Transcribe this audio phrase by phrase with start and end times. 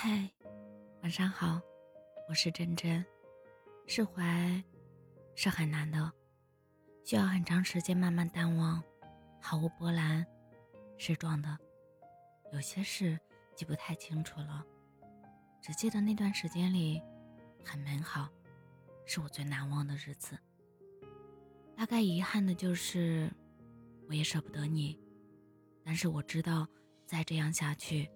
[0.00, 0.30] 嗨，
[1.02, 1.60] 晚上好，
[2.28, 3.04] 我是真真。
[3.88, 4.62] 释怀
[5.34, 6.12] 是很难的，
[7.04, 8.80] 需要很长时间慢慢淡忘，
[9.40, 10.24] 毫无波澜，
[10.98, 11.58] 是装的。
[12.52, 13.18] 有些事
[13.56, 14.64] 记不太清楚了，
[15.60, 17.02] 只记得那段时间里
[17.64, 18.28] 很美好，
[19.04, 20.38] 是我最难忘的日子。
[21.76, 23.28] 大概遗憾的就是，
[24.06, 24.96] 我也舍不得你，
[25.82, 26.68] 但是我知道
[27.04, 28.08] 再这样下去。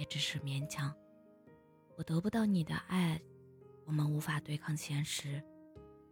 [0.00, 0.90] 也只是勉强。
[1.94, 3.20] 我得不到你的爱，
[3.84, 5.44] 我们无法对抗现实，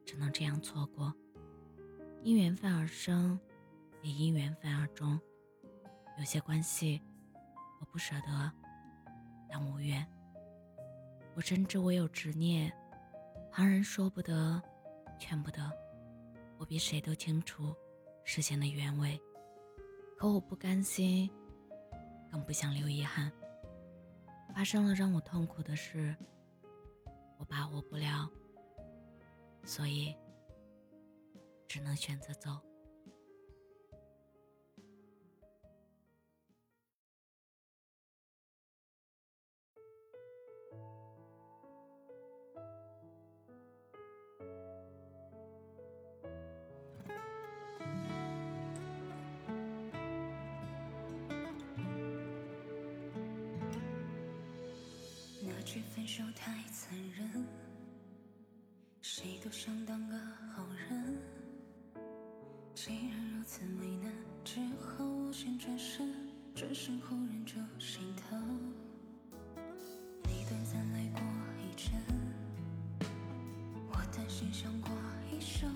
[0.05, 1.11] 只能这样错过。
[2.23, 3.41] 因缘分而生，
[4.03, 5.19] 也因缘分而终。
[6.19, 7.01] 有些关系，
[7.81, 8.53] 我不舍得，
[9.49, 10.07] 但无缘。
[11.35, 12.71] 我深知我有执念，
[13.51, 14.63] 旁人说不得，
[15.19, 15.73] 劝不得。
[16.59, 17.75] 我比谁都清楚
[18.23, 19.19] 事情的原委，
[20.19, 21.31] 可我不甘心，
[22.31, 23.33] 更不想留遗憾。
[24.59, 26.17] 发生了让我痛苦的事，
[27.39, 28.29] 我把握不了，
[29.63, 30.13] 所以
[31.69, 32.61] 只能选择走。
[55.69, 57.47] 句分手太残忍，
[59.03, 60.19] 谁都想当个
[60.57, 61.15] 好人。
[62.75, 64.11] 既然如此为难，
[64.43, 66.11] 只好我先转身，
[66.55, 68.73] 转身后忍着心疼。
[70.23, 71.21] 你短暂来过
[71.61, 71.93] 一阵，
[73.91, 74.91] 我担心想过
[75.31, 75.71] 一生。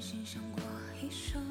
[0.00, 0.62] 想过
[1.00, 1.42] 一生，